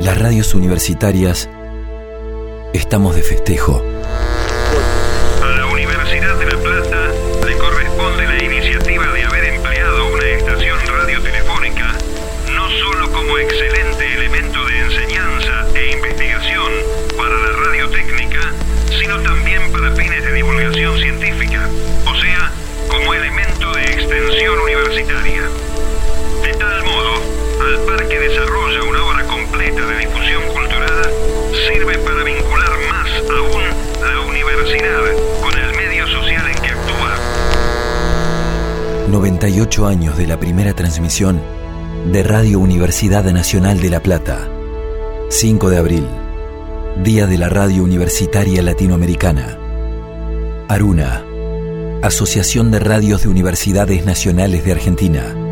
Las 0.00 0.18
radios 0.18 0.54
universitarias 0.54 1.50
estamos 2.72 3.14
de 3.16 3.22
festejo. 3.22 3.82
98 39.10 39.86
años 39.86 40.16
de 40.16 40.26
la 40.26 40.38
primera 40.38 40.72
transmisión 40.74 41.40
de 42.12 42.22
Radio 42.22 42.60
Universidad 42.60 43.24
Nacional 43.24 43.80
de 43.80 43.90
La 43.90 44.00
Plata. 44.00 44.48
5 45.28 45.68
de 45.68 45.78
abril, 45.78 46.06
Día 47.02 47.26
de 47.26 47.36
la 47.36 47.48
Radio 47.48 47.82
Universitaria 47.82 48.62
Latinoamericana. 48.62 49.58
Aruna, 50.68 51.24
Asociación 52.02 52.70
de 52.70 52.78
Radios 52.78 53.24
de 53.24 53.28
Universidades 53.28 54.06
Nacionales 54.06 54.64
de 54.64 54.72
Argentina. 54.72 55.49